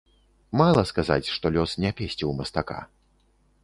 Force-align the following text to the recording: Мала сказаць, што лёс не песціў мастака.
Мала 0.61 0.83
сказаць, 0.93 1.31
што 1.35 1.53
лёс 1.59 1.77
не 1.87 1.95
песціў 2.03 2.37
мастака. 2.43 2.85